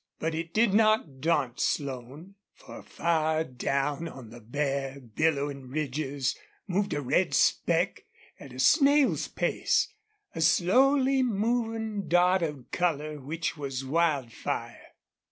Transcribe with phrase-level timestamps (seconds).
[0.17, 2.33] But it did not daunt Slone.
[2.55, 6.35] For far down on the bare, billowing ridges
[6.67, 8.05] moved a red speck,
[8.39, 9.93] at a snail's pace,
[10.33, 14.81] a slowly moving dot of color which was Wildfire.